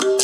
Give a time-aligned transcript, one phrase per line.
[0.00, 0.16] カバ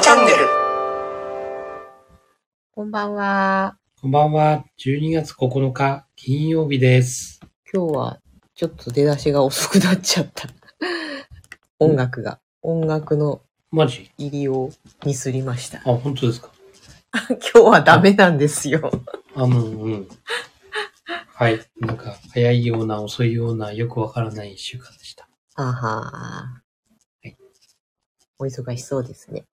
[0.00, 0.38] チャンネル。
[2.72, 3.76] こんばんは。
[4.00, 4.64] こんばんは。
[4.80, 7.38] 12月9日、金曜日です。
[7.72, 8.18] 今日は
[8.56, 10.48] ちょっと出だしが遅くなっちゃった。
[11.78, 13.42] 音楽が、音楽の
[13.72, 14.70] 入りを
[15.06, 15.78] ミスりました。
[15.78, 16.50] あ、本当ですか？
[17.28, 18.90] 今日はダメなんですよ。
[19.36, 20.08] あの、うん。
[21.28, 21.60] はい。
[21.78, 25.28] なんか、早いような、遅いような、よくわからない一週間でした。
[25.56, 26.62] あはは
[27.22, 27.36] い
[28.40, 29.44] お忙しそうですね。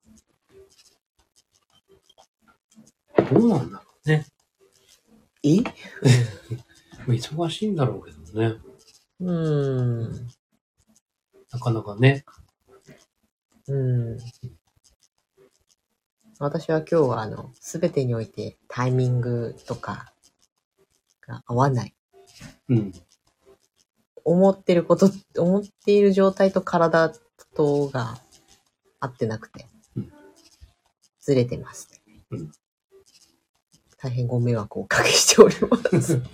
[3.31, 4.25] どうなんだろうね。
[5.43, 5.57] え？
[7.05, 8.59] 忙しいんだろうけどね。
[9.19, 10.27] うーん。
[11.51, 12.25] なかなかね。
[13.67, 14.17] うん。
[16.41, 20.11] 私は今日はあの、すべてにおいてタイミングとか
[21.27, 21.93] が合わない。
[22.67, 22.91] うん。
[24.23, 27.13] 思ってること、思っている状態と体
[27.53, 28.17] とが
[28.99, 30.11] 合ってなくてうん、
[31.19, 31.99] ずれてます、ね
[32.31, 32.51] うん
[33.97, 36.19] 大変ご迷惑をおかけしております。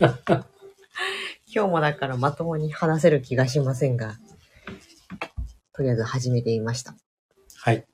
[1.53, 4.17] 今日もだからまともに話せる気がしませんが、
[5.73, 6.95] とりあえず始めてみました。
[7.55, 7.85] はい。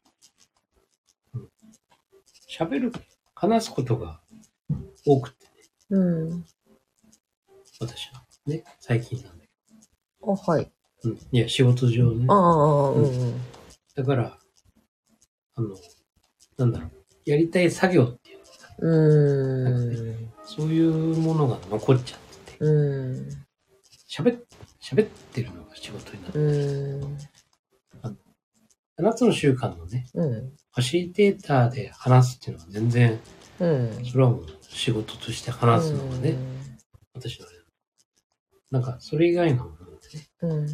[2.62, 2.92] うん喋る、
[3.36, 4.20] 話すことが
[5.06, 5.48] 多くて、
[5.90, 6.46] うん。
[7.80, 9.50] 私はね、最近なんだけ
[10.23, 10.72] あ、はい。
[11.04, 11.10] ど。
[11.12, 11.18] うん。
[11.32, 12.34] いや、仕事上ねあ。
[12.34, 13.42] あ、うんうん。
[13.95, 14.38] だから、
[15.56, 15.76] あの、
[16.58, 16.92] なんだろう。
[17.26, 18.40] やりたい作業っていう、
[18.80, 20.32] うーん。
[20.45, 23.30] そういうものが残っちゃってて、うん。
[24.10, 24.44] 喋っ、
[24.82, 26.42] 喋ってるのが仕事になる。
[26.42, 27.17] うん。
[28.99, 30.31] 7つの習慣のね、うん。
[30.31, 33.19] ファシリテーターで話すっていうのは全然、
[33.59, 34.05] うん。
[34.05, 36.38] それはもう仕事として話すのがね、
[37.14, 37.58] 私のあれ
[38.71, 40.67] なんか、それ以外のものでね、うん。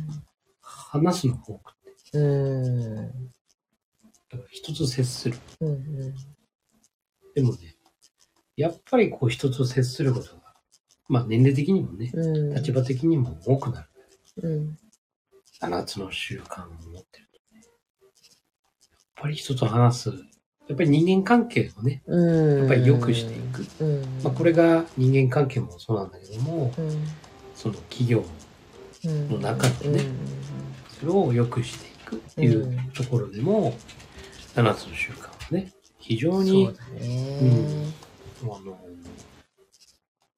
[0.62, 1.74] 話すのが多く
[2.12, 2.96] て、うん。
[4.31, 5.38] だから人と接する。
[5.62, 5.69] うん。
[5.69, 6.13] うん。
[7.35, 7.75] でもね、
[8.56, 10.56] やっぱりこう人と接することが、
[11.08, 12.56] まあ年齢的にもね、うん。
[12.56, 13.90] 立場的にも多くなる。
[14.44, 14.78] うん。
[15.62, 17.28] 7つの習慣を持ってる
[19.22, 20.09] ぱり人と話す。
[20.68, 22.59] やっぱり人間関係をね、うん。
[22.59, 23.66] やっぱり良くしていく。
[23.84, 24.02] うん。
[24.24, 27.07] まあこれが人間関係もそうなんだけども、うん。
[27.56, 28.24] その企業
[29.06, 29.29] うん。
[29.29, 30.03] の中でね
[31.00, 33.74] それを良くしていくっていうところでも、
[34.56, 36.46] 7つの習慣はね、非常うん。
[36.46, 37.85] にそうだね。
[38.41, 38.78] あの、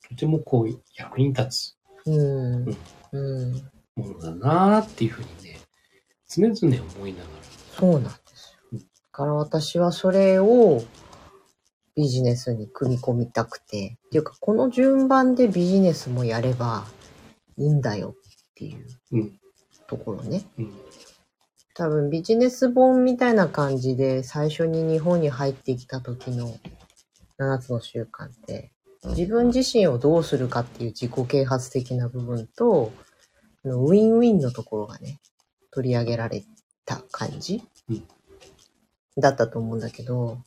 [0.10, 1.76] とてもこう役に立つ
[2.06, 2.78] うん。
[3.12, 3.54] うん。
[3.96, 5.60] ものだなーっていうふうにね、
[6.30, 7.26] 常々思いなが
[7.78, 8.21] そうなん
[9.12, 10.84] から私はそれを
[11.96, 16.86] ビジネスに組み込みたくて、っていうかこの順番でビジネスもやれば
[17.58, 19.40] いいんだよっていううん。
[19.88, 20.46] ところね。
[20.58, 20.74] ら、うん、
[21.76, 26.58] 多分ビジネス本みたいな感じで最初に日本に入ってきた時の
[27.38, 28.72] 7つの習慣って
[29.04, 32.94] 自分自身をどうするかっていう自己啓発的な部分と
[33.66, 35.20] ウィンウィンのところがね
[35.72, 36.44] 取り上げられ
[36.86, 38.04] た感じ、うん
[39.22, 40.40] だったと思うんだけど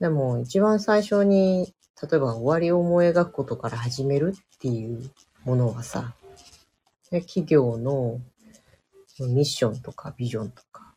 [0.00, 1.72] でも一番最初に
[2.02, 5.10] 例えば終わりを思い描くことから始めるっていう
[5.44, 6.14] ものはさ
[7.10, 8.20] で企業の
[9.26, 10.94] ミッションとかビジョンとか、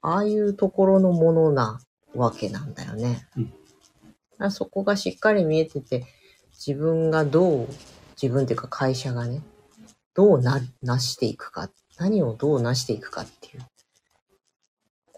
[0.00, 1.80] ああいうところのものな
[2.14, 3.28] わけなんだよね。
[3.36, 3.52] うん
[4.50, 6.04] そこがしっかり見えてて、
[6.50, 7.68] 自分がどう、
[8.20, 9.40] 自分っていうか会社がね、
[10.12, 13.62] どうな、なしていくか、何をどうなしていくかっていう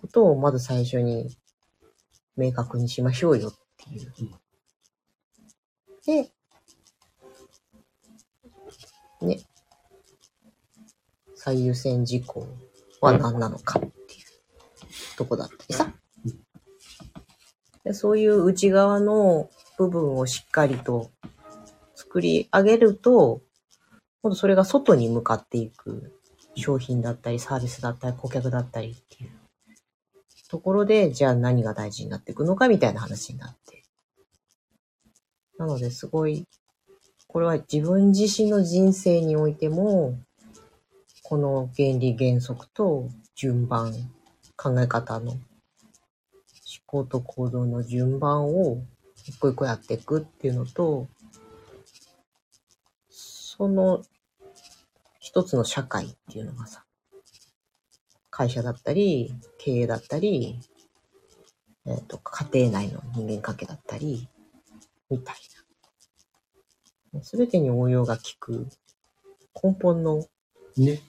[0.00, 1.36] ことをまず最初に
[2.36, 4.12] 明確にしましょうよっていう。
[6.06, 6.30] で、
[9.26, 9.40] ね、
[11.34, 12.46] 最優先事項
[13.00, 13.96] は何なのかっていう
[15.16, 15.92] とこだったりさ。
[17.82, 21.10] でそういう内側の部分をしっかりと
[21.96, 23.40] 作り上げると、
[24.22, 26.12] 今度それが外に向かっていく
[26.54, 29.37] 商品だったりサービスだったり顧客だったりっていう
[30.48, 33.84] ところで、じゃあ何が大事になっていくのかみたいな話になって。
[35.58, 36.46] なのですごい、
[37.26, 40.18] これは自分自身の人生においても、
[41.22, 43.92] この原理原則と順番、
[44.56, 45.40] 考え方の思
[46.86, 48.82] 考と行動の順番を
[49.26, 51.06] 一個一個やっていくっていうのと、
[53.10, 54.02] その
[55.18, 56.84] 一つの社会っていうのがさ、
[58.38, 60.60] 会社だったり、経営だったり、
[61.86, 64.28] えっ、と、家庭内の人間関係だったり、
[65.10, 65.36] みたい
[67.12, 67.20] な。
[67.24, 68.68] すべてに応用が効く
[69.60, 70.24] 根本の
[70.76, 71.00] ね。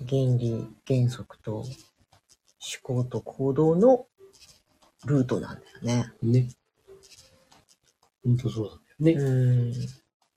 [0.00, 1.66] 原理、原則と思
[2.82, 4.06] 考と行動の
[5.06, 6.12] ルートなんだよね。
[6.22, 6.48] ね。
[8.24, 9.24] ほんとそうなんだよね。
[9.24, 9.30] う
[9.66, 9.70] ん。
[9.70, 9.76] ま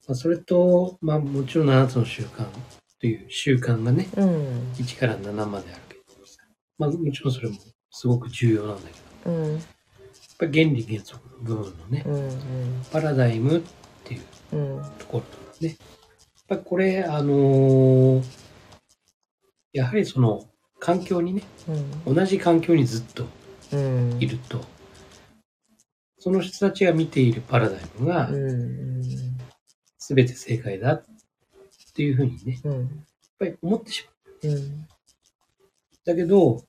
[0.10, 2.46] あ、それと、まあもちろん7つの習慣
[3.00, 4.72] という習慣がね、うん。
[4.74, 5.81] 1から7まである
[6.82, 7.56] まあもちろんそれも
[7.92, 9.54] すごく重要なんだけど、うん。
[9.54, 9.62] やっ
[10.40, 12.84] ぱり原理原則の部分のね、うん。
[12.92, 13.62] パラダイムっ
[14.04, 14.84] ていううん。
[14.98, 15.78] ところとかね、やっ
[16.48, 18.24] ぱりこれ、あのー
[19.74, 20.50] やはりその
[20.80, 21.44] 環境にね、
[22.08, 22.16] うん。
[22.16, 23.26] 同じ環境にずっと
[23.74, 24.18] うん。
[24.20, 24.66] いると、
[26.18, 29.02] その人たちが見ているパラダイムがうん。
[30.00, 31.04] 全て正解だっ
[31.94, 33.06] ていうふうにね、やっうん。
[33.38, 34.04] ぱり思ってし
[34.44, 34.54] まう。
[34.54, 34.88] うん。
[36.04, 36.64] だけど、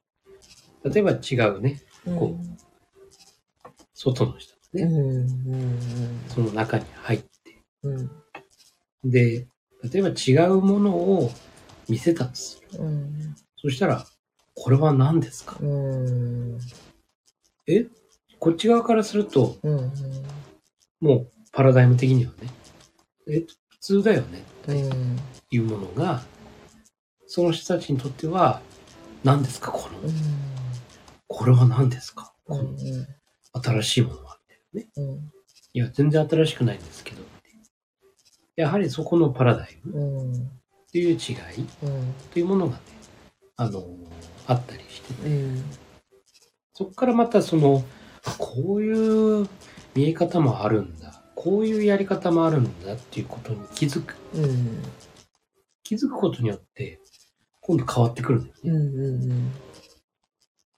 [0.84, 2.36] 例えば違うね、こ
[3.94, 5.28] 外の人がうね、ん。
[6.28, 7.28] その中に入って、
[7.84, 8.10] うん。
[9.04, 9.46] で、
[9.82, 11.30] 例えば違うものを
[11.88, 12.78] 見せたとする。
[12.84, 13.36] うん。
[13.60, 14.04] そしたら、
[14.54, 15.56] これは何ですか？
[15.60, 16.58] うん。
[17.68, 17.86] え？
[18.38, 19.92] こっち側からすると、うん。
[21.00, 22.48] もうパラダイム的にはね、
[23.28, 24.88] え、普通だよねうん。
[24.88, 24.90] っ
[25.48, 26.22] ていうものが、
[27.26, 28.60] その人たちにとっては、
[29.22, 29.98] 何ですかこの、
[31.32, 32.32] これは何ですか？
[32.44, 32.76] この
[33.62, 34.38] 新しいものは
[34.74, 35.20] みたいなね。
[35.74, 37.22] いや、全然新しくないんですけど
[38.56, 40.32] やはりそこのパラダイムうん。
[40.32, 40.36] っ
[40.92, 41.16] ていう違い
[41.82, 42.14] うん。
[42.32, 42.82] というものがね、
[43.56, 43.86] あの、
[44.46, 45.34] あったりしてね。
[45.34, 45.64] うん。
[46.74, 47.82] そこからまたその、
[48.24, 49.48] あこういう
[49.94, 51.22] 見え方もあるんだ。
[51.34, 54.16] こういうやり方もあるんだっていうことに気づく。
[54.34, 54.82] うん。
[55.82, 57.00] 気づくことによって、
[57.62, 58.60] 今度変わってくるんだよね。
[58.64, 58.76] うん。
[58.76, 59.52] うん。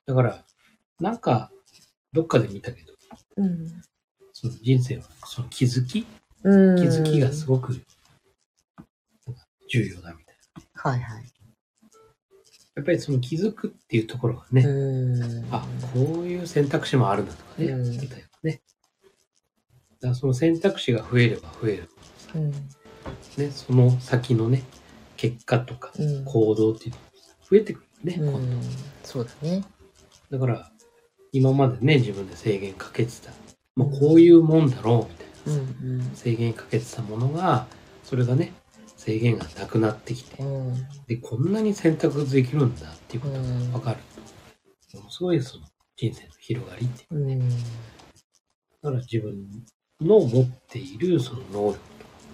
[0.06, 0.44] だから、
[1.00, 1.50] なんか、
[2.12, 2.92] どっかで見たけど、
[3.36, 3.66] うん。
[4.32, 6.06] その人生はその気づき
[6.42, 6.76] うん。
[6.76, 7.80] 気づきがすごく
[9.68, 10.36] 重要だみたい
[10.74, 10.90] な。
[10.90, 11.24] はいはい。
[12.76, 15.46] やっぱりその気づくっていうところがね、うん。
[15.50, 18.62] あ、こういう選択肢もあるんだとかね、うん言ったよね。
[19.02, 19.08] だ
[20.00, 21.88] からその選択肢が増えれば増える
[22.32, 22.50] ほうん。
[22.52, 22.58] ど
[23.38, 24.64] ね、その先のね、
[25.16, 26.24] 結果とかうん。
[26.24, 27.02] 行動っていうのが
[27.48, 28.60] 増えてくるよね、今うん。
[29.04, 29.64] そうだね。
[30.38, 30.46] 度。
[30.46, 30.70] だから、
[31.32, 33.32] 今までね、自分で制限かけてた、
[33.76, 36.14] まあ、こういうもんだろうみたいなさ、うん。
[36.14, 37.66] 制限かけてたものが、
[38.04, 38.52] それがね、
[38.96, 40.86] 制限がなくなってきて、うん。
[41.06, 43.98] で、こんなに選択できるんだっていうことが分かる
[44.92, 45.66] と、ものすごいその
[45.96, 47.14] 人生の広がりっていう。
[47.16, 47.48] うん。
[47.48, 47.54] だ
[48.82, 49.34] から自分
[50.00, 51.80] の持っているその能力とか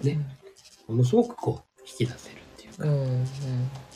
[0.01, 0.19] をね、
[0.87, 3.25] ものすごくこう引き出せるっていうか、うん。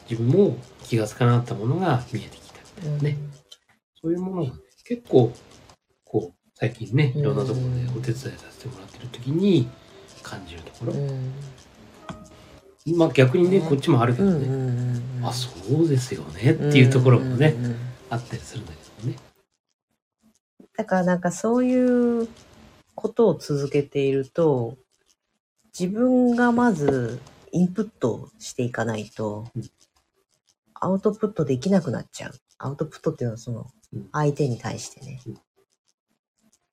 [0.10, 3.18] 自分も気がつかなかったものが見えてきたみたいなね。
[4.06, 4.54] そういうものが、ね、
[4.84, 5.34] 結構、
[6.04, 9.68] こう、最近ね、いろんなところでお手伝いさせてもらってる時に
[10.22, 10.94] 感じるところ。
[10.94, 11.34] うん。
[12.96, 14.34] まあ逆にね、ねこっちもあるけうん。
[14.34, 15.26] どね、うん。
[15.26, 17.76] あ、そうですよねっていうところもね、うん。
[18.12, 19.18] あったりするんだけどね。
[20.78, 22.28] だからなんかそういう
[22.94, 24.78] ことを続けていると、
[25.78, 27.20] 自分がまず
[27.52, 29.64] インプットしていかないとうん、
[30.76, 32.36] アウトプットできなくなっちゃう。
[32.60, 33.75] アウトプットっていうのはそのうん
[34.12, 35.38] 相手に対してねうん。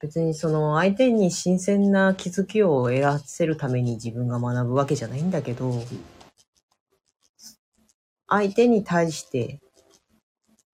[0.01, 5.81] 別にその相手に新鮮な気づきを得らせるために自分が学ぶわけじゃないんだけど、
[8.27, 9.61] 相手に対して、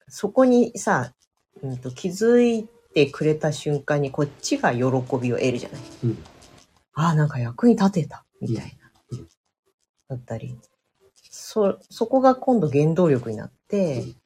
[0.09, 1.12] そこにさ、
[1.62, 5.81] うんと気づいてくれた瞬間にこっちが喜びを得るじゃない。
[6.05, 6.25] うん。
[6.95, 8.90] ああ、なんか役に立てた、みたいな。
[9.11, 9.28] うん
[10.09, 10.59] だったり。
[11.31, 14.17] そ、そこが今度原動力になって、うん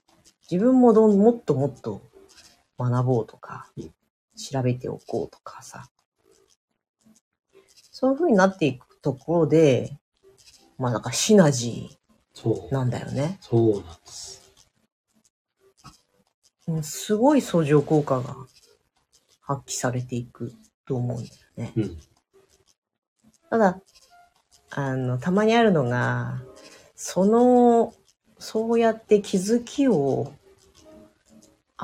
[0.51, 2.03] 自分もどんもっともっと
[2.91, 3.95] 学ぼうとか、うん
[4.35, 5.91] 調べておこうとかさ。
[7.91, 9.99] そういう風になっていくところで、
[10.79, 11.99] まあなんかシナジ。
[12.35, 13.39] ーなんだよね。
[13.41, 14.43] そうなんです。
[16.67, 18.37] うんすごい相乗効果が
[19.41, 20.53] 発揮されていく
[20.87, 21.73] と思うんだよね。
[21.77, 21.99] うん。
[23.51, 23.81] ただ、
[24.71, 26.41] あの、たまにあるのが、
[26.95, 27.93] その、
[28.39, 30.33] そうやって気づきを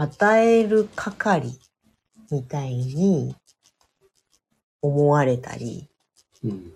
[0.00, 1.58] 与える係
[2.30, 3.34] みたいに
[4.80, 5.88] 思われたり、
[6.44, 6.72] うん。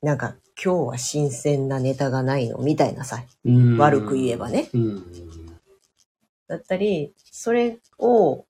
[0.00, 4.70] なんか今日は新鮮なネタがないのみたいなさ、うん悪く言えばね。
[4.74, 5.02] うん。
[6.46, 8.44] だったり、それを、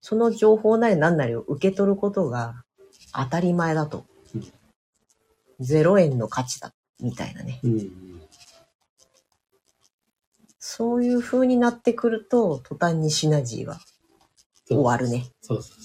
[0.00, 2.64] その情報なり何なりを受け取ることが
[3.14, 4.52] 当たり前だとうん。
[5.64, 7.60] 0円の価値だ、みたいなね。
[7.62, 8.11] うん。
[10.64, 13.80] そういう風になってくると、途端にシナジーが
[14.68, 15.26] 終わるね。
[15.40, 15.82] そうそう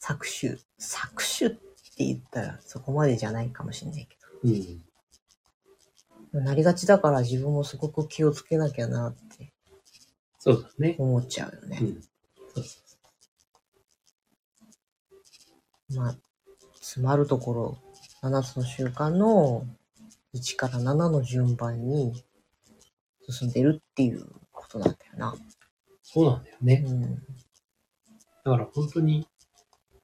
[0.00, 0.60] そ搾取。
[0.80, 1.56] 搾取っ
[1.96, 4.48] て言ったらそこまでじゃないかもしれないけう。
[4.48, 4.82] うん。
[6.32, 6.40] ど。
[6.40, 9.52] なりがちだから自分もすごく気をつけなきゃなって
[10.40, 10.96] そうだね。
[10.98, 11.78] 思っちゃうよね。
[11.80, 12.02] うん。
[12.52, 12.80] そうそ
[15.94, 16.16] まあ、
[16.74, 17.78] 詰まるところ、
[18.22, 19.64] 7つの習慣の
[20.38, 22.24] 1から7の順番に
[23.28, 25.32] 進んでるっていうことなんだよな。
[25.32, 25.38] う。
[26.02, 26.84] そうなんだよね。
[26.86, 27.14] うん。
[27.14, 27.20] だ
[28.44, 29.26] から本当に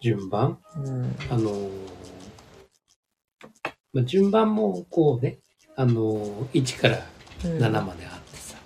[0.00, 0.58] 順番？
[0.76, 1.16] うん。
[1.30, 1.70] あのー
[3.92, 5.38] まあ、順番もこうね、
[5.76, 6.98] あのー1から
[7.44, 8.56] うん7まであってさ、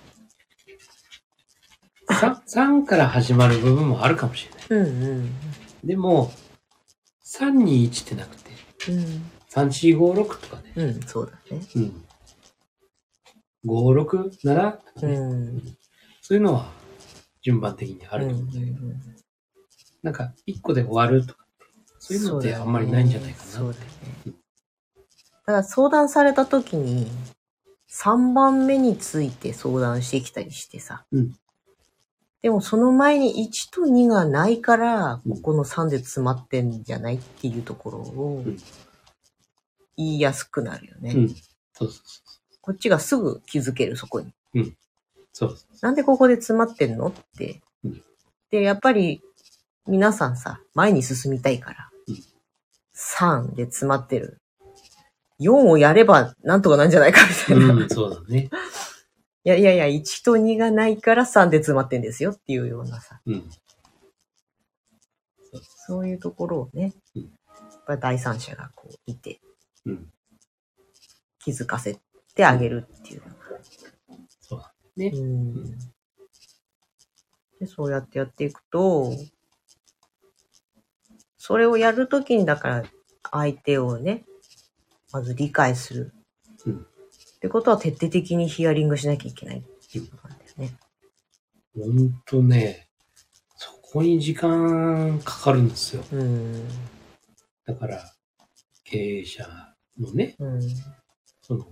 [2.09, 4.87] 3, 3から始まる部分もあるかもしれない。
[4.87, 5.31] うんうん。
[5.83, 6.31] でも、
[7.25, 8.51] 321ってなくて、
[8.89, 9.31] うん。
[9.51, 11.61] 3456とかね、うん、そうだね。
[11.75, 12.05] うん。
[13.65, 15.77] 567とかね、うん。
[16.21, 16.71] そういうのは
[17.41, 18.77] 順番的にあると思うんだけど、
[20.03, 21.65] なんか1個で終わるとかって、
[21.99, 23.89] そういうのってあんまりないんじゃないかなそうだよね。
[24.25, 24.31] だ
[25.45, 27.07] から相談された時に、
[27.91, 31.05] 3番目について相談してきたりしてさ。
[31.11, 31.35] うん
[32.41, 38.57] でもその前に1と2がないから、うんここの3で詰まってんじゃないっていうところをうん
[39.99, 41.13] 言いやすくなるよね。
[41.13, 41.29] うん。
[41.29, 41.37] そう
[41.73, 42.01] そうそう。
[42.61, 44.33] こっちがすぐ気づける、そこに。
[45.33, 48.03] そうそうなんでここで詰まってんのってうん。
[48.49, 49.21] で、やっぱり
[49.87, 52.15] 皆さんさ、前に進みたいからうん、
[52.95, 54.37] 3で詰まってる。
[55.39, 57.65] 4をやればなんとかなんじゃないかみたいな。
[57.65, 58.49] いうん、そうだね。
[59.43, 63.49] やいやいや、1と2がないから3で詰まってんですよっていうようなさ、うん。
[65.87, 69.39] そういうところをね、うんやっぱり第三者がこう見て
[69.89, 70.11] うん。
[71.39, 71.99] 気づかせ
[72.35, 73.23] てあげるっていう
[74.41, 75.11] そうだね。
[75.13, 75.79] うん
[77.59, 79.11] でそうやってやっていくと、
[81.37, 82.83] それをやるときにだから
[83.31, 84.23] 相手をね、
[85.11, 86.13] まず理解する。
[86.65, 86.85] うん
[87.39, 90.77] ってことは徹底的にヒアリングしなきゃいけないっていうことなんだよね。
[91.73, 92.89] ほんとね、
[93.55, 96.03] そこに時間かかるんですよ。
[96.11, 96.67] うん。
[97.65, 98.03] だから、
[98.83, 99.47] 経営者
[99.99, 100.61] のね、うん。
[101.41, 101.67] その、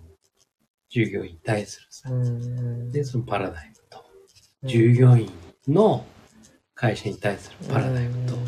[0.90, 2.92] 従業員に対するさ、うん。
[2.92, 4.00] で、そのパラダイムと、
[4.62, 5.32] うん従業員
[5.68, 6.06] の
[6.74, 8.44] 会社に対するパラダイムと、やっ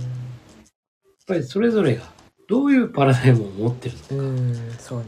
[1.27, 2.03] ぱりそれぞれが
[2.47, 5.05] どういうパラダイムを持ってるのか、そうね。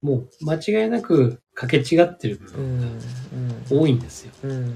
[0.00, 2.80] もう間違いなく掛け違ってる部う分ん。
[2.80, 2.86] が
[3.72, 3.80] うん。
[3.80, 4.32] 多いんですよ。
[4.44, 4.74] うん。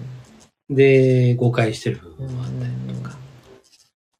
[0.70, 2.26] で、誤解してる部うん。
[2.28, 3.10] 分もあったりとか。
[3.10, 3.20] だか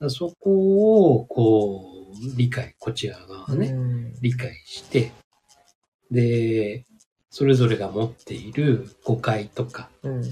[0.01, 3.96] らそこを、こう、理解、こちら側がね、うん。
[4.21, 5.13] 理解して、
[6.11, 6.85] で、
[7.31, 10.23] それぞれが持っている誤解とか、うん。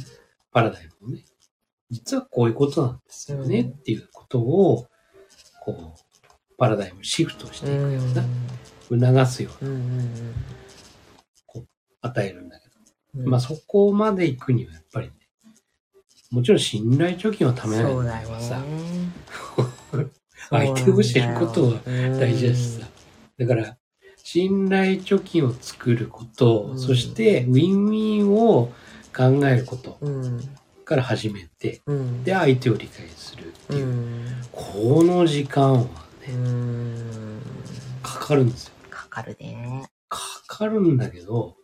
[0.53, 1.25] パラダイムをね、
[1.91, 4.87] 実はこういうことなんですよね、うんっていうことを、
[5.61, 6.27] こう、
[6.57, 8.01] パラダイムシフトしていくよ
[8.91, 9.77] うな、促すような、うん。
[9.77, 10.35] うん。
[12.01, 12.67] 与えるんだけ
[13.17, 13.25] うん。
[13.25, 15.13] ど、まあそこまで行くにはやっぱりね、
[16.31, 18.67] もちろん信頼貯金を貯めないそうだよ場合はさ、ね。
[20.51, 21.81] 相手を知ることはは
[22.19, 22.94] 大事だしさ。
[23.39, 23.77] だから、
[24.23, 28.73] 信頼貯金を作ること、うんそしてウィンウィンを
[29.15, 30.41] 考えることうん。
[30.85, 32.25] から始めて、うん。
[32.25, 34.27] で、相手を理解するってういう、ん。
[34.53, 37.41] この時間はうね、ん。
[38.03, 38.75] かかるんですよ。
[38.91, 39.87] かかるね。
[40.09, 41.57] かかるんだけど、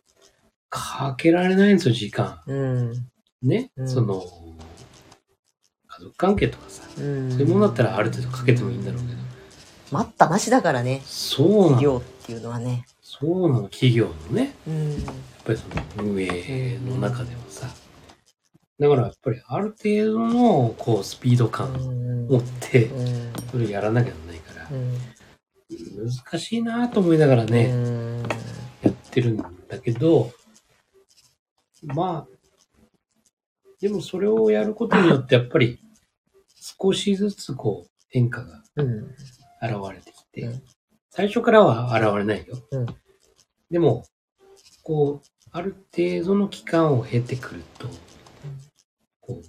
[0.69, 2.41] かけられないんですよ、時間。
[2.47, 2.93] うん。
[3.41, 4.23] ね、うんその、
[5.87, 7.31] 家族関係とかさ、うん。
[7.31, 9.20] そういうものだったらある程度かけてもいいんだろうけど、
[9.91, 11.01] 待ったなしだからね。
[11.05, 12.85] そうなの、量っていうのはね。
[13.01, 14.91] そうなの、企業のね、うん。
[14.93, 15.67] やっぱりそ
[16.01, 17.67] の運営の中ではさ、
[18.81, 21.77] だからやっぱりある程度のこうスピード感を
[22.31, 23.33] 持ってうん。
[23.51, 24.97] それをやらなきゃならないからうん。
[26.09, 28.23] 難しいなと思いながらね、うん。
[28.81, 29.45] やってるんだ
[29.79, 30.31] けど
[31.83, 32.37] まあ
[33.79, 35.79] でもそれをやることによってやっぱり
[36.79, 39.15] 少しずつこう変化がうん。
[39.61, 40.63] 現れてきて、うん
[41.13, 42.85] 最初からは現れないよ、うん。
[43.69, 44.05] でも
[44.81, 47.89] こうある程度の期間を経てくると、
[49.19, 49.45] こう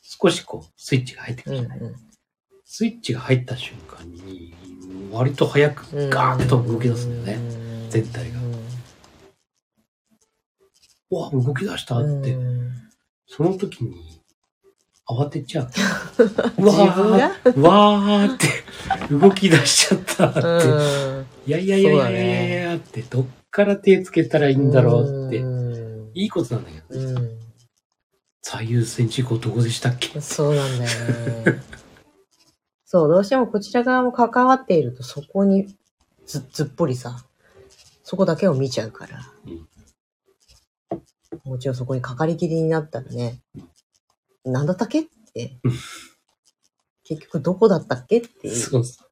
[0.00, 1.56] 少しこうスイッチが入ってくうん。
[1.56, 1.80] るじゃない、
[2.64, 4.54] スイッチが入った瞬間に
[5.10, 8.38] 割と早くガーッと動き出すんだよね、ね全体が。
[11.10, 12.36] うわ動き出したって、
[13.26, 14.22] その時に
[15.10, 15.64] 慌てちゃう
[16.64, 21.26] わーわーって動き出しちゃったって、うん。
[21.46, 25.80] いやいやいやいやいやいやってどっから手つけたらいいんだろうって、うん
[26.12, 27.04] いいことなんだけどね。
[27.12, 27.38] うん。
[28.42, 30.20] 最優先事項どこでしたっけ？
[30.20, 30.90] そうなんだよ
[31.44, 31.62] ね。
[32.84, 35.76] そう、どうしてもこちら側も関わっていると、そこに
[36.26, 37.24] ずずっぽりさ、
[38.02, 39.20] そこだけを見ちゃうから。
[41.44, 43.38] もちろんそこにかかりきりになったらね、
[44.44, 45.04] なんだったっけっ
[45.34, 45.72] てうん。
[47.04, 48.54] 結局どこだったっけっていう。
[48.54, 49.10] そうそう。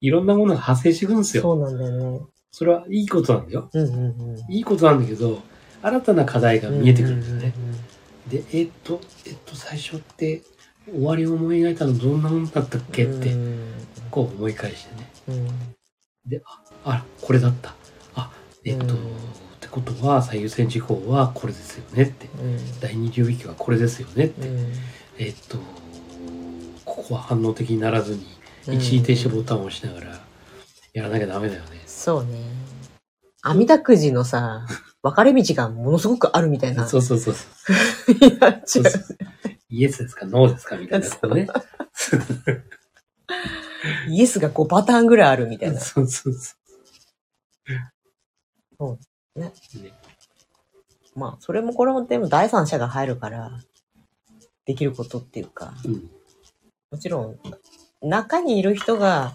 [0.00, 1.42] いろんなものが派生していくんですよ。
[1.42, 2.20] そうなんだよね。
[2.50, 3.70] それはいいことなんだよ。
[3.72, 4.52] うんうんうん。
[4.52, 5.40] いいことなんだけど、
[5.82, 7.54] 新たな課題が見えてくるんだよね。
[7.56, 7.82] うんうんうん
[8.28, 10.42] で、えっと、えっと、最初って、
[10.90, 13.34] 終わりを思い描いたのどんなものだったっけって、
[14.10, 15.12] こう思い返してね。
[15.28, 15.48] うん
[16.24, 17.74] で、あ、あ、これだった。
[18.14, 18.32] あ、
[18.64, 19.00] えっと、うん
[19.72, 22.26] ことは、最優先事項はこれですよねって。
[22.26, 24.46] うん第二領域はこれですよねって。
[24.46, 24.72] うん
[25.18, 25.58] えっと、
[26.84, 28.26] ここは反応的にならずに、
[28.68, 30.20] うん一時停止ボタンを押しながら、
[30.92, 31.80] やらなきゃダメだよね。
[31.86, 32.44] そうね。
[33.40, 34.66] 網だくじのさ、
[35.02, 36.86] 分かれ道がものすごくあるみたいな。
[36.86, 37.34] そうそうそう。
[38.20, 38.84] になっちゃう。
[39.68, 41.48] イエスですかノーですかみたいなことね。
[44.08, 45.80] イエスが5パターンぐらいあるみたいな。
[45.80, 46.54] そうそうそ
[48.78, 48.98] そう
[49.36, 49.52] ね。
[49.82, 49.92] ね
[51.14, 53.60] まあ、それもこれもでも第三者が入るから、
[54.64, 55.88] できることっていうか、う。
[55.88, 56.10] うん。
[56.90, 57.38] もちろん、
[58.02, 59.34] 中にいる人が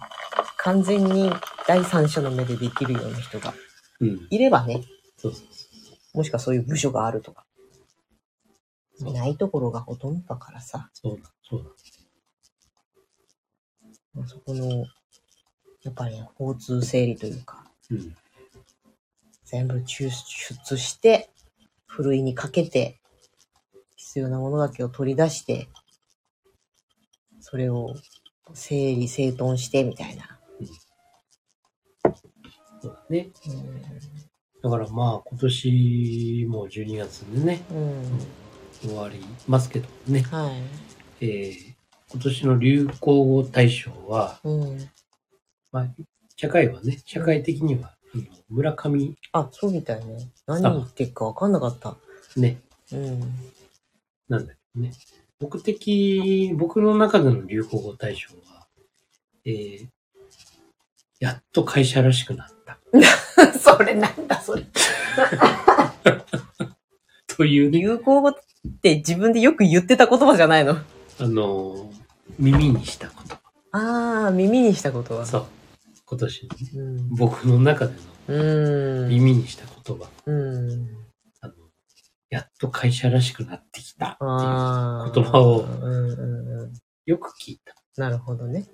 [0.57, 1.31] 完全に
[1.67, 3.53] 第三者の目でできるような人が
[3.99, 4.27] うん。
[4.29, 4.83] いればね、
[5.17, 7.45] そうそうそもしくはそういう部署があるとか、
[8.95, 10.97] そうないところがほとんどだからさ、う。
[10.97, 11.69] そうだ、そうだ。
[14.13, 14.85] まあそこの、
[15.83, 18.15] やっぱりね、交通整理というか、うん。
[19.47, 21.29] 全部抽出して、
[21.85, 22.99] ふるいにかけて、
[23.95, 25.69] 必要なものだけを取り出して、
[27.39, 27.95] それを
[28.53, 30.37] 整理整頓してみたいな。
[32.81, 33.29] そうだね。
[34.61, 38.89] だからまあ、今年もう12月でね、うん。
[38.89, 40.21] 終わりますけどね。
[40.23, 40.51] は
[41.21, 41.25] い。
[41.25, 41.73] えー、
[42.11, 44.89] 今年の流行語大賞は、うん。
[45.71, 45.87] まあ、
[46.35, 47.96] 社会はね、社会的には、
[48.49, 50.29] 村上あ、そうみたいね。
[50.45, 51.95] 何言ってるか分かんなかった。
[52.35, 52.59] ね、
[52.91, 53.19] うん。
[54.29, 54.91] なんだけどね。
[55.39, 58.67] 僕的、僕の中での流行語大賞は、
[59.45, 59.87] えー、
[61.19, 62.79] やっと会社らしくなった。
[63.59, 64.65] それなんだ、それ。
[67.27, 68.35] というね、流行語っ
[68.81, 70.77] て自分でよく言ってた言葉じゃないの？
[71.19, 71.97] あのー
[72.39, 73.35] 耳にしたこと。
[73.71, 75.25] ああ、耳にしたことは。
[75.25, 75.45] そう。
[76.09, 77.15] 今年のね、うん。
[77.15, 77.93] 僕の中で
[78.29, 79.09] のうん。
[79.09, 80.09] 耳にした言葉。
[80.25, 80.87] うん。
[81.41, 81.53] あの、
[82.29, 85.23] やっと会社らしくなってきたっていう。
[85.23, 85.65] 言葉を。
[87.05, 87.75] よく聞いた。
[88.01, 88.65] なるほどね。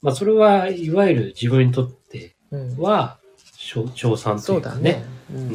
[0.00, 2.76] まあそれはいわゆる自分にとってうん。
[2.78, 3.18] は、
[3.56, 5.04] 称称賛というかそうだねね、。
[5.34, 5.48] うん。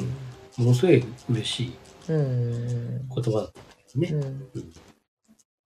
[0.58, 1.74] ものすごい嬉しい
[2.10, 3.08] うん。
[3.08, 3.62] 言葉だった
[3.98, 4.26] んだけどね。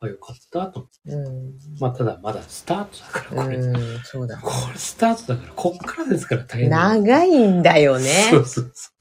[0.01, 0.07] うん。
[0.07, 0.97] あ、よかったと思って。
[1.12, 1.53] うん。
[1.79, 3.57] まあただまだスタートだから、これ。
[3.57, 3.99] うん。
[4.03, 4.41] そうだね。
[4.43, 6.97] これスタートだから、こっからですから大変だ。
[6.97, 8.27] 長いんだよね。
[8.29, 8.93] そうそうそう。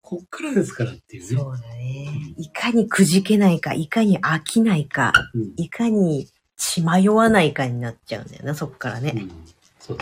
[0.00, 1.28] こっからですからっていうね。
[1.28, 2.34] そうだね。
[2.36, 5.52] いかにくじけないか、いかに飽きないか、うん。
[5.56, 9.14] いかに血迷わないかになっちゃうんだよな、そっからね。
[9.16, 9.30] うん。
[9.78, 9.98] そう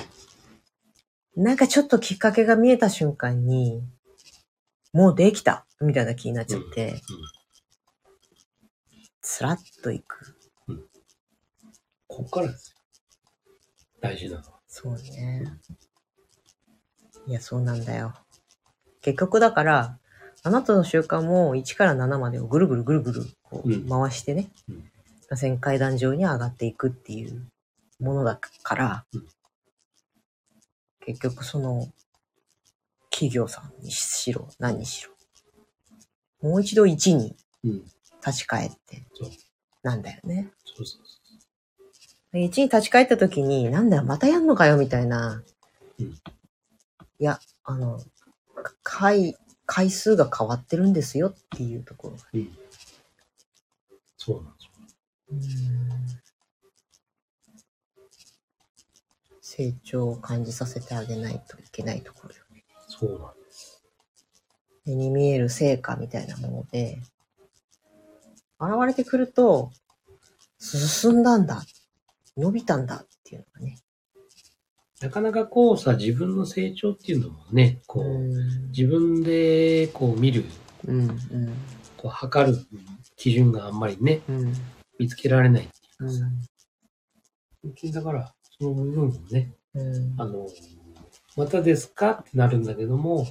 [1.37, 3.83] なんかちょっときっかけが見えた瞬間に、
[4.92, 6.98] もうできたみたいな気になっちゃって、うんうん
[9.22, 10.37] スラッといく。
[12.08, 12.76] こっからですよ。
[14.00, 14.61] 大事なのは。
[14.66, 15.44] そうね。
[17.26, 18.14] いや、そうなんだよ。
[19.00, 19.98] 結局だから、
[20.42, 24.85] あなたの習慣も1から7までをぐるぐるぐるぐるこう回してね、うん
[25.30, 27.46] 螺旋階段上に上がっていくっていう
[28.00, 29.26] ものだから、うん
[31.04, 31.88] 結局その
[33.11, 37.85] 企業さんにしろ何にしろ、もう一度1にうん。
[38.24, 39.30] 立ち返ってそう。
[39.82, 40.50] なんだよね。
[40.64, 41.02] そうそう
[42.32, 45.42] で1に立ち返った時に、なんだよ、またやんのかよ、みたいな。
[45.98, 46.14] うん
[47.18, 48.00] いや、あの、
[48.64, 52.22] か回、回数が変わってるんですよっていうところが。
[52.22, 52.38] そう。
[52.40, 52.52] うん。
[54.16, 55.72] そうなんですよ。
[59.40, 62.64] 成長を感じさせてあげないといけないところよね。
[62.88, 63.85] そうなんです。
[64.85, 66.98] 目に見える成果みたいなもので、
[68.62, 69.70] 現れてくると、
[70.59, 71.62] 進んだんだ、
[72.37, 73.79] 伸びたんだっていうのがね。
[75.01, 78.70] なかなかこうさ、自分の成長っていうのもね、こう、ん。
[78.70, 80.44] 自分でこう見る、
[80.87, 81.11] うん。
[81.11, 81.18] うん。
[81.96, 82.59] こう測る
[83.16, 84.53] 基準があんまりね、うん。
[84.98, 86.25] 見つけられないっていううかさ。
[87.88, 87.92] ん。
[87.92, 90.46] だから、その部分をね、うんあの、
[91.37, 92.11] またですか？
[92.12, 93.27] ってなるんだけども、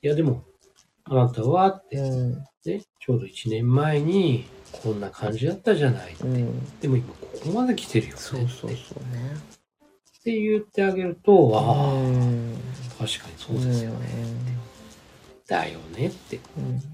[0.00, 0.44] いやでも、
[1.12, 2.32] あなたはって、うん。
[2.64, 6.16] ね、ちょうど1年前にこんな感じだったじゃない。
[6.18, 6.80] うん。
[6.80, 8.22] でも今ここまで来てるよねって。
[8.22, 8.68] そうそうそう
[9.14, 9.34] ね。
[10.20, 12.56] って言ってあげると、ああ、うん。
[12.98, 14.08] 確かにそうですよね。
[15.46, 16.40] だよねって。
[16.56, 16.78] うん。
[16.78, 16.84] だ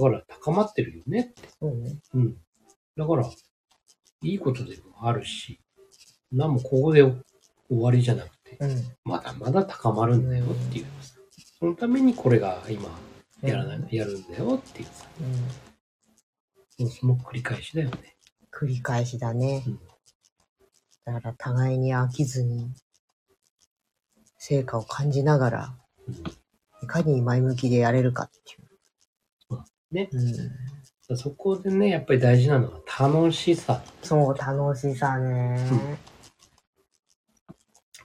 [0.00, 1.48] から高まってるよねって。
[1.58, 1.98] そうね。
[2.14, 2.36] うん。
[2.96, 3.28] だから、
[4.22, 5.58] いいことでもあるし、
[6.30, 7.14] 何もここで終
[7.68, 8.84] わりじゃなくて、うん。
[9.02, 11.16] まだまだ高まるんだよっていうさ。
[11.58, 12.88] そのためにこれが今
[13.42, 15.06] やらない、やるんだよっていうさ。
[15.20, 16.84] うん。
[16.84, 18.16] もうその繰り返しだよね。
[18.52, 19.80] 繰り返しだねうん。
[21.04, 22.72] だから互いに飽きずに、
[24.38, 26.40] 成果を感じながら、うん
[26.82, 29.60] いかに前向きでやれるかっていう。
[29.92, 30.08] ね。
[31.08, 31.16] うん。
[31.16, 33.82] そこでね、やっぱり大事なのは楽しさ。
[34.02, 35.58] そう、楽しさね。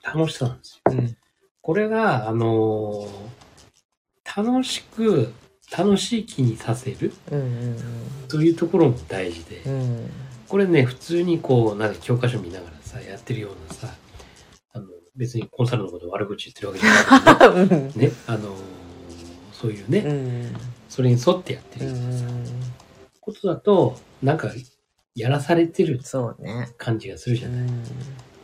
[0.04, 0.92] 楽しさなんですよ。
[0.92, 1.18] うん。
[1.62, 3.45] これが、あのー
[4.36, 5.32] 楽しく、
[5.76, 7.78] 楽しい気にさせるうんうん
[8.28, 9.74] というところも大事で、うん。
[9.74, 10.10] うん。
[10.48, 13.94] これね、普通にこう、なんか教科書見ながらさ、やってるようなさ、
[14.74, 18.08] あの、別にコンサルのこと悪口言ってるわけじゃないけどね。
[18.08, 18.52] ね、あのー
[19.54, 20.54] そういうね、うん。
[20.90, 22.44] それに沿ってやってうるようなさ、ん。
[23.22, 24.52] ことだと、なんか、
[25.16, 26.74] やらされてるそうね。
[26.78, 27.62] 感じがするじゃない。
[27.62, 27.84] うん。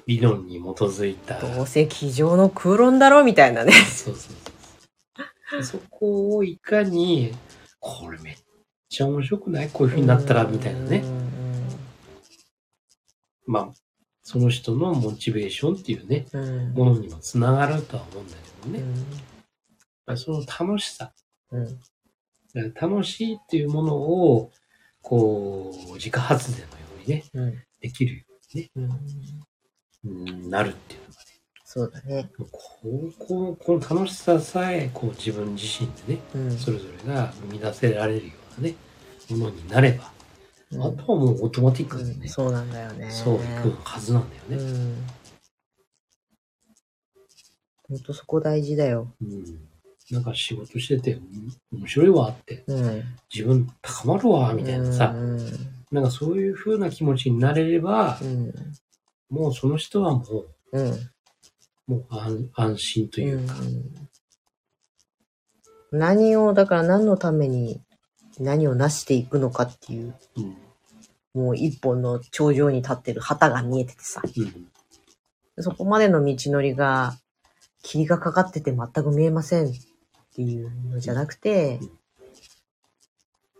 [0.07, 1.39] 理論に基づいた。
[1.39, 3.73] どうせ机上の空論だろみたいなね。
[3.73, 4.33] そうそうそう。
[5.63, 7.33] そこをいかに、
[7.79, 8.35] これめっ
[8.89, 9.69] ちゃ面白くない？
[9.69, 11.03] こういう風になったら、みたいなね。
[13.45, 13.73] まあ、
[14.23, 16.25] その人のモチベーションっていうね。
[16.73, 18.83] ものにもつながるとは思うんだけどね。
[20.07, 20.17] うん。
[20.17, 21.11] その楽しさ。
[21.51, 21.79] うん。
[22.73, 24.51] 楽しいっていうものを、
[25.01, 27.63] こう、自家発電のようにね、うん。
[27.81, 28.25] できるよ
[28.75, 28.89] うん。
[30.03, 31.30] うになるっていうのがね。
[31.73, 32.29] そうだね。
[32.37, 32.45] こ
[32.83, 36.57] う、こう、この楽しささえ、こう自分自身でね、うん。
[36.57, 38.75] それぞれが生み出せられるようなね、
[39.29, 40.11] ものになれば、
[40.71, 43.09] うんあとはもうオートマティックでね、うんそうなんだよね。
[43.09, 44.57] そういくはずなんだようね。
[44.57, 44.95] ん。
[47.87, 49.07] ほんとそこ大事だよ。
[49.21, 49.69] うん。
[50.11, 53.03] なんか仕事してて、うん面白いわって、うん。
[53.33, 55.39] 自分高まるわ、みたいなさ、うん。
[55.89, 58.53] なんかそういう風な気持ちになれればう、ん。
[59.29, 61.10] もうその人はもうん。
[61.97, 64.07] う、もう安安心というか、うん
[65.91, 67.81] 何を、だから何のために
[68.39, 70.57] 何を成していくのかっていう、うん。
[71.33, 74.67] もう一本の頂上に立ってる旗が見えててさ、うん。
[75.61, 77.17] そこまでの道のりが、
[77.83, 79.71] 霧がかかってて全く見えませんっ
[80.35, 81.89] ていうのじゃなくてうん、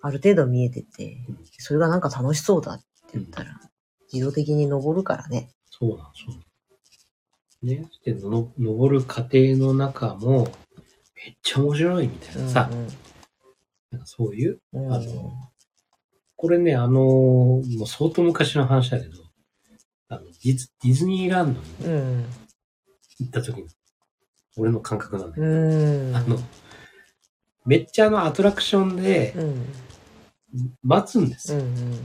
[0.04, 3.60] ある程度見えててうん、それがなんか楽しそうだって言ったら、
[4.14, 5.50] 自動的に登るからね。
[5.70, 6.51] そうなん、そうなん。
[7.64, 7.86] ね。
[8.04, 10.52] で、の登る過程の中も、
[11.16, 12.70] めっちゃ面白いみたいなさ、
[13.92, 15.32] なんかそういう、うんうん、あの、
[16.36, 19.12] これね、あの、もう相当昔の話だけど、
[20.10, 22.26] あの、ディズディズニーランドに。
[23.20, 23.68] 行った時の、
[24.58, 26.16] 俺の感覚なんだけど、うん。
[26.16, 26.40] あの、
[27.66, 29.68] めっちゃあのアトラクションでうん。
[30.84, 31.60] 待つんですよ。
[31.60, 32.00] うん。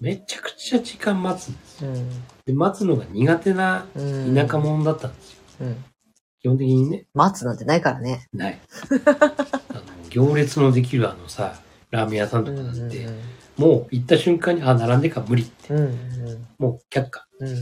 [0.00, 1.90] めちゃくちゃ時間待つんですよ。
[1.90, 2.08] うん。
[2.46, 4.34] で、待つのが苦手なうん。
[4.34, 5.38] 田舎者だったんですよ。
[5.60, 5.84] うん。
[6.40, 8.28] 基本的にね、待つなんてないからね。
[8.32, 8.60] ない。
[9.70, 11.60] あの行列のできるあのさ、
[11.90, 13.06] ラーメン屋さんとかなんて、
[13.58, 15.82] もう行った瞬間に、あ、並んでか無理って、うん。
[15.82, 16.46] うん。
[16.58, 17.26] もう却下。
[17.40, 17.56] うん。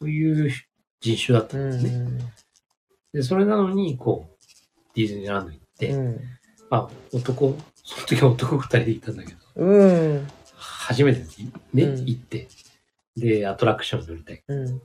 [0.00, 0.50] という
[1.00, 1.82] 人種だったうんん。
[1.82, 2.32] ですね。
[3.12, 4.46] で、それなのに、こう、
[4.96, 6.20] ディズニーランド行って、うん。
[6.68, 10.28] まあ、男、その時は男二人で行ったんだけど、うん。
[10.86, 11.20] 初めて
[11.72, 12.48] ね、うん行って、
[13.16, 14.42] で、アトラクション乗りたい。
[14.46, 14.82] うん。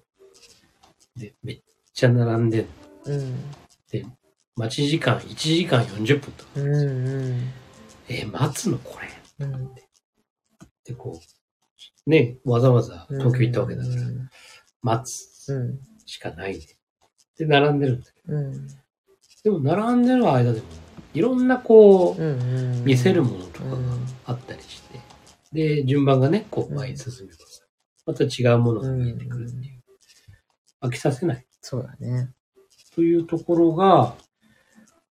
[1.18, 1.62] で、めっ
[1.94, 2.68] ちゃ並んでんの
[3.06, 3.36] うん。
[4.56, 6.50] 待ち時間1時間40分とか。
[6.56, 7.50] うん。
[8.08, 9.46] えー待つのこれ。
[9.46, 9.74] うん。
[10.86, 11.20] で、こ
[12.06, 13.96] う、ね、わざわざ東京行ったわけだから、
[14.82, 15.04] 待
[15.44, 15.80] つうん。
[16.06, 16.66] しかないね。
[17.38, 18.68] で、並んでるんだけうん。
[18.68, 18.74] ど。
[19.44, 20.66] でも、並んでる間でも、
[21.14, 22.84] いろんなこう、うん。
[22.86, 23.78] 見せるものとかが
[24.28, 25.00] あったりして、
[25.52, 27.64] で、順番がね、こう前に進めばさ、
[28.06, 29.80] また違うものが見えてくるっていう。
[30.82, 32.32] 飽きさせないそうだね。
[32.96, 34.16] というところが、は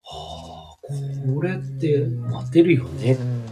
[0.04, 3.12] あ、これって待てるよね。
[3.12, 3.44] うん。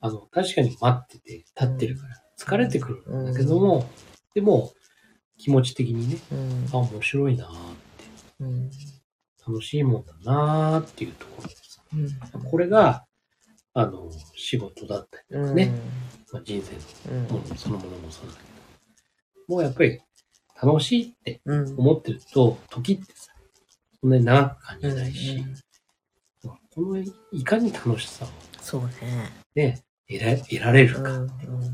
[0.00, 3.88] あの、確かに待ってて、立ってるから疲れてくるんだけども、
[4.34, 4.72] でも、
[5.38, 8.04] 気持ち的にね、うんあ、面白いなーって、
[8.40, 8.70] うん。
[9.46, 11.82] 楽しいもんだなーっていうところでさ、
[12.34, 12.42] うん。
[12.44, 13.04] これが、
[13.74, 15.72] あの、仕事だったりとかね、
[16.32, 17.28] まあ、人生うん。
[17.28, 18.44] のものそのものもそうだけど、
[19.48, 20.00] もうやっぱり
[20.62, 21.78] 楽しいってうん。
[21.78, 23.32] 思ってると、時ってさ、
[24.00, 25.54] そんなに長く感じうんないし、うん
[26.74, 26.98] この
[27.32, 28.28] いかに楽しさを
[28.60, 29.30] そうね。
[29.54, 31.02] ね、得ら得られるか。
[31.02, 31.68] うんうん、い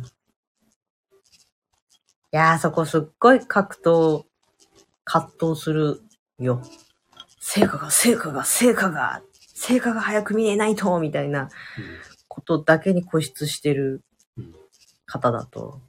[2.33, 4.25] やー、そこすっごい格闘、
[5.05, 6.03] 葛藤する
[6.41, 6.61] よ。
[7.41, 9.23] 成果が、成果が、成果が、
[9.59, 11.51] 成果が早く見えないと、みたいな
[12.29, 14.03] ことだけに固執してる
[14.37, 14.55] うん
[15.05, 15.81] 方だと、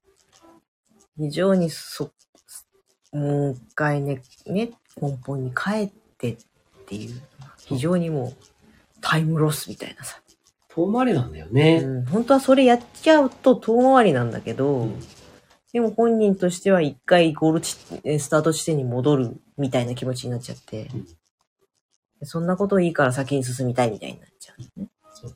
[1.17, 2.11] 非常にそ、
[3.11, 6.37] もう一回ね、ね、根本に帰ってっ
[6.87, 7.21] ていう、
[7.65, 8.33] 非常にもう
[9.01, 10.19] タイムロスみたいなさ。
[10.69, 11.81] 遠回りなんだよね。
[11.83, 14.99] うん、本当はそれやっちゃうと遠回りなんだけど、うん
[15.71, 21.18] でも本人としては一回ゴール地えスタート地点に戻るみたいな気持ちになっちゃって、うんで
[22.23, 24.87] そんなこといいから先に進みたいみたいになっちゃう、ね。
[25.13, 25.35] そう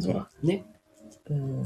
[0.00, 0.64] でまあね。
[1.30, 1.64] うん。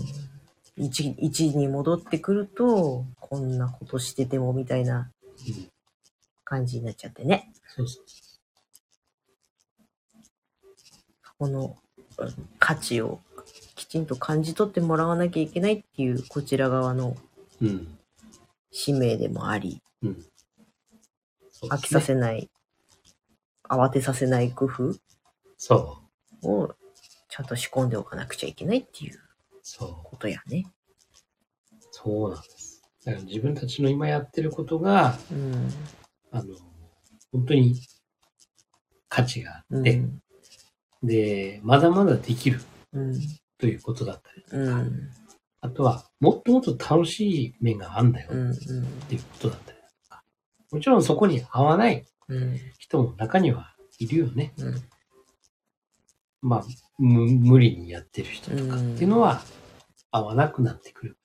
[0.76, 5.10] 一、一に戻ってくると、こんなことしててもみたいな
[6.44, 7.52] 感じになっちゃってね。
[7.74, 8.00] そうそ。
[11.38, 11.76] この
[12.58, 13.20] 価値を
[13.76, 17.16] きちんと感じ取ってもらわなきゃいけないっていうこちら側の。
[18.70, 20.26] 使命でもあり、うん。
[21.60, 22.48] そう飽きさせない、
[23.68, 24.94] 慌てさせない工夫
[25.56, 25.98] そ
[26.42, 26.68] を
[27.28, 29.18] ちゃんと仕込んでおかなくちゃいけないっていうう。
[29.62, 29.96] そう。
[30.04, 30.66] ことやね。
[31.90, 32.82] そうなんです。
[33.04, 35.72] だから自分たちの今やってることが、うん。
[36.30, 36.54] あの、
[37.32, 37.80] 本当に
[39.08, 39.80] 価値があうん。
[39.80, 40.02] って、
[41.02, 42.60] で、まだまだできる
[42.92, 43.14] うん。
[43.58, 45.10] ということだったりとか、うん。
[45.60, 48.52] あとは、もっともっと楽しい面があんだようん。
[48.52, 48.56] っ
[49.08, 49.77] ていうことだったり
[50.70, 52.60] もちろんそこに合わないうん。
[52.78, 54.52] 人も中にはいるよね。
[54.58, 54.82] うん。
[56.42, 56.64] まあ、
[56.98, 59.42] む無理にやってる人とかっうんていうのは
[60.10, 61.18] 合わなくなってくる。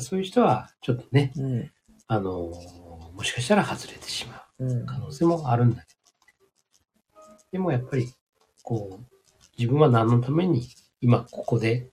[0.00, 1.70] そういう人は、ちょっとね、うん。
[2.06, 2.52] あの
[3.14, 4.86] もしかしたら外れてしまううん。
[4.86, 6.00] 可能性もあるんだけど。
[7.52, 8.12] でもやっぱり、
[8.62, 9.04] こう、
[9.58, 10.68] 自分は何のために
[11.00, 11.90] 今ここで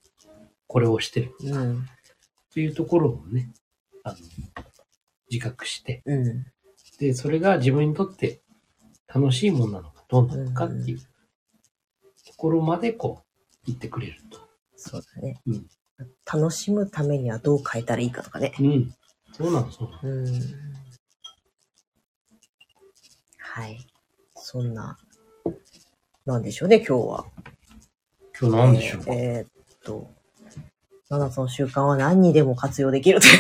[0.68, 1.86] これをしてるうん。
[2.52, 3.52] というところをね、
[4.04, 4.18] あの、
[5.30, 6.46] 自覚して、うん。
[7.00, 8.42] で、それが自分にとって
[9.08, 11.06] 楽しいものなのかどうなのかっていうと
[12.38, 14.40] ころまでこう、言ってくれると。
[14.76, 15.42] そうだね。
[15.48, 15.68] うん
[16.32, 18.54] 楽しむためにはどう変えたらいいかとかね。
[18.60, 18.94] うん。
[19.34, 20.22] そうなの、そうなの。
[20.22, 20.42] うん。
[23.40, 23.88] はい。
[24.36, 24.98] そんな、
[26.26, 27.26] なんでしょうね、今日は。
[28.40, 29.48] 今日何でしょうか、えーえーっ
[29.84, 30.12] と、
[31.10, 33.34] 7つの習慣は何にでも活用できるという。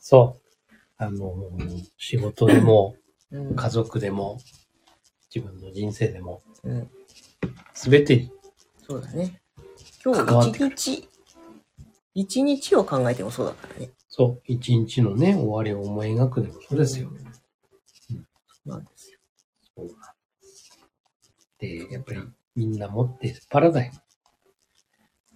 [0.00, 0.41] そう。
[1.02, 1.34] あの、
[1.98, 2.94] 仕事でも、
[3.30, 4.38] うん家族でも、
[5.34, 6.90] 自分の人生でも、うん。
[7.72, 8.30] すべてに、
[8.86, 9.40] そうだね。
[10.04, 11.08] 今日関わってく一日、
[12.14, 13.90] 一日を考えてもそうだからね。
[14.08, 17.08] そう、一日のね、終わりを思い描くでもそうですよ。
[17.08, 17.24] うん。
[17.24, 18.20] そ
[18.66, 19.18] うなんですよ。
[21.58, 22.20] で、やっぱり
[22.54, 23.94] みんな持っているパラダイム。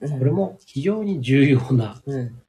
[0.02, 2.42] うんこれ、も非常に重要なうん。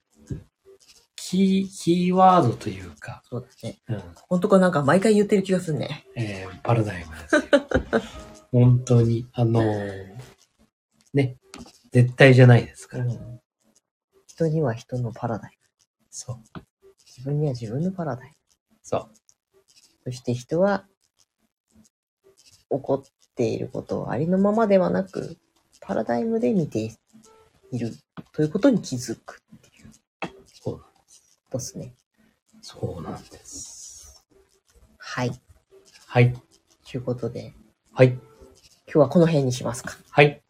[1.29, 3.77] キー、キーワードというか、そうだね。
[3.89, 6.05] うん、本当かなんか毎回言ってる気がするね。
[6.15, 7.41] えーパラダイムですよ。
[8.53, 10.15] 本当に、あのー
[11.13, 11.35] ね、
[11.91, 13.03] 絶対じゃないですから。
[13.03, 13.41] うん。
[14.25, 15.57] 人には人のパラダイム。
[16.09, 16.37] そう、
[17.05, 18.33] 自分には自分のパラダイム。
[18.81, 19.09] そう。
[20.05, 20.85] そして人は、
[22.69, 25.35] 起こっていることをありのままではなく、
[25.81, 26.89] パラダイムで見て
[27.73, 27.93] いる
[28.31, 29.66] ということに気づくって
[31.51, 31.93] とですね。
[32.61, 34.25] そうなんです。
[34.97, 35.31] はい。
[36.07, 36.33] はい、
[36.89, 37.53] ということで、
[37.93, 38.21] はい、今
[38.93, 39.97] 日はこの辺にしますか。
[40.09, 40.41] はい。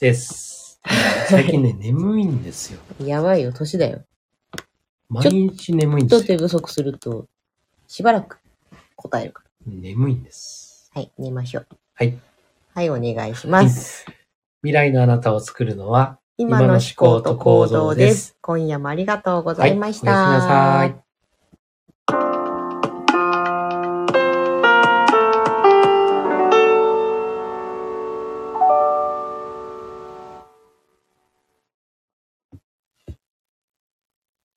[0.00, 0.80] です。
[1.28, 2.80] 最近ね、眠いんですよ。
[3.00, 4.04] やばいよ、年だよ。
[5.08, 6.26] 毎日眠いんですよ。
[6.26, 7.28] ちょっと不足すると、
[7.86, 8.38] しばらく
[8.96, 10.90] 答えるか眠いんです。
[10.94, 11.02] ら。
[11.02, 11.66] はい、寝ましょう。
[11.94, 12.18] はい。
[12.74, 14.06] はい、お願いします。
[14.62, 18.36] 未来のあなたを作るのは、今の思考と行動です。
[18.40, 20.10] 今夜もありがとうございました。
[20.10, 21.03] はいおやすみなさい。